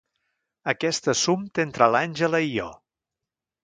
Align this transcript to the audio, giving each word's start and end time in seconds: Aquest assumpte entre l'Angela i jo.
Aquest 0.73 1.11
assumpte 1.15 1.67
entre 1.67 1.93
l'Angela 1.97 2.43
i 2.51 2.53
jo. 2.59 2.71